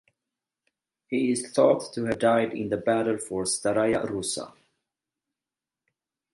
[1.09, 4.51] He is thought to have died in the battle for Staraya Russa.